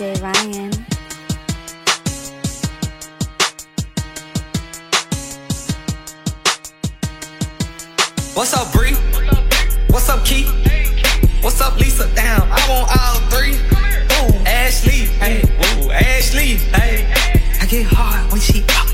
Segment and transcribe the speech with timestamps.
[0.00, 0.70] DJ Ryan.
[8.32, 8.94] What's up, Bree?
[9.90, 10.48] What's up, Keith?
[11.42, 12.08] What's up, Lisa?
[12.14, 12.48] Down.
[12.50, 13.56] I want all three.
[14.16, 15.04] Ooh, Ashley.
[15.20, 16.56] Hey, ooh, Ashley.
[16.72, 17.04] Hey.
[17.60, 18.89] I get hard when she up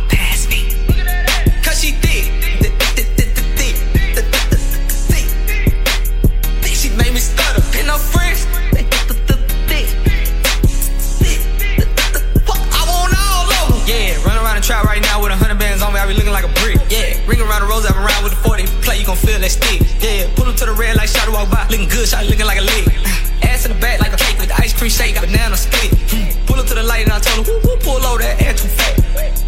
[17.94, 18.66] rose, with the 40.
[18.82, 19.82] Play, you gon' feel that stick.
[20.02, 21.66] Yeah, pull up to the red light, shot walk by.
[21.68, 22.88] Looking good, shot looking like a lick.
[23.46, 25.92] Ass in the back like a cake with the ice cream shake, banana split.
[26.10, 26.32] Hmm.
[26.46, 28.62] Pull up to the light and I told her, whoo, whoo, pull over that ass
[28.62, 28.96] too fat.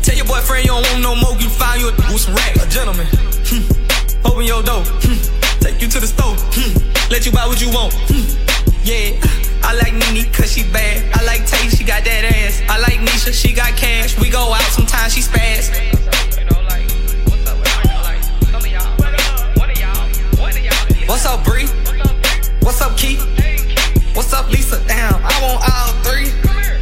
[0.04, 2.62] Tell your boyfriend you don't want no more, you find you a with some racks.
[2.62, 3.06] A gentleman.
[3.48, 3.64] Hmm.
[4.28, 4.84] Open your door.
[5.02, 5.18] Hmm.
[5.64, 6.36] Take you to the store.
[6.52, 6.76] Hmm.
[7.10, 7.96] Let you buy what you want.
[8.12, 8.28] Hmm.
[8.84, 9.20] Yeah,
[9.64, 11.04] I like Nene cause she bad.
[11.12, 12.62] I like Tay, she got that ass.
[12.68, 13.87] I like Nisha, she got cash.
[24.18, 24.84] What's up, Lisa?
[24.88, 25.22] Down.
[25.22, 26.26] I want all three.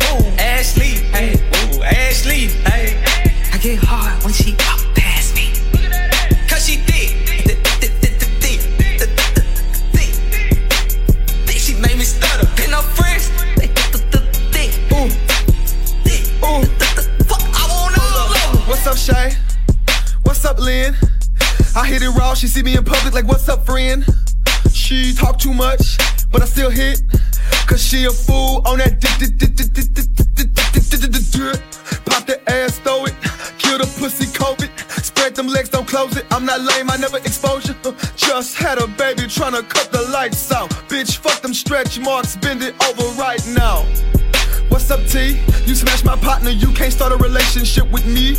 [0.08, 1.04] Ooh, Ashley.
[1.12, 2.48] Hey, ooh, Ashley.
[2.64, 2.96] Hey.
[3.52, 5.52] I get hard when she up past me.
[6.48, 7.12] Cause she thick.
[11.52, 12.46] She made me stutter.
[12.96, 13.28] Friends.
[14.92, 15.10] Ooh.
[16.42, 16.64] Ooh.
[17.52, 18.66] I want all of them.
[18.66, 19.36] What's up, Shay?
[20.22, 20.96] What's up, Lynn?
[21.76, 24.06] I hit it raw, she see me in public like, what's up, friend?
[24.72, 25.98] She talk too much,
[26.32, 27.02] but I still hit.
[27.66, 29.00] Cause she a fool on that
[32.06, 33.14] Pop the ass, throw it.
[33.58, 34.70] Kill the pussy, COVID.
[35.04, 36.26] Spread them legs, don't close it.
[36.30, 37.74] I'm not lame, I never expose you.
[38.16, 40.70] Just had a baby tryna cut the lights out.
[40.88, 43.84] Bitch, fuck them stretch marks, bend it over right now.
[44.68, 45.40] What's up, T?
[45.66, 48.34] You smash my partner, you can't start a relationship with me.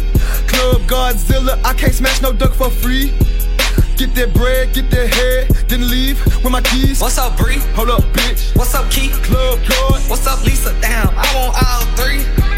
[0.47, 3.13] Club Godzilla, I can't smash no duck for free.
[3.97, 7.01] Get that bread, get that head, then leave with my keys.
[7.01, 7.57] What's up, Bree?
[7.73, 8.55] Hold up, bitch.
[8.55, 9.11] What's up, Keith?
[9.23, 9.99] Club God.
[10.07, 10.79] What's up, Lisa?
[10.81, 11.11] Down.
[11.17, 12.56] I want all three.